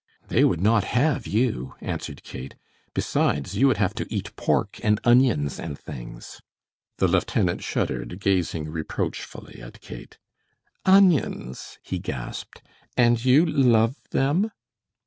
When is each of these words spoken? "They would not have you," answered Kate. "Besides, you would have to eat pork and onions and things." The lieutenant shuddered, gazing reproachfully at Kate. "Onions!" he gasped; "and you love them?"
"They 0.29 0.43
would 0.43 0.61
not 0.61 0.83
have 0.83 1.27
you," 1.27 1.75
answered 1.79 2.23
Kate. 2.23 2.55
"Besides, 2.95 3.55
you 3.55 3.67
would 3.67 3.77
have 3.77 3.93
to 3.93 4.11
eat 4.11 4.35
pork 4.35 4.79
and 4.83 4.99
onions 5.03 5.59
and 5.59 5.77
things." 5.77 6.41
The 6.97 7.07
lieutenant 7.07 7.61
shuddered, 7.63 8.19
gazing 8.19 8.71
reproachfully 8.71 9.61
at 9.61 9.79
Kate. 9.79 10.17
"Onions!" 10.85 11.77
he 11.83 11.99
gasped; 11.99 12.63
"and 12.97 13.23
you 13.23 13.45
love 13.45 13.95
them?" 14.09 14.49